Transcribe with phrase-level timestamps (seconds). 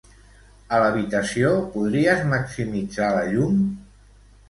[0.77, 3.65] A l'habitació, podries maximitzar la llum?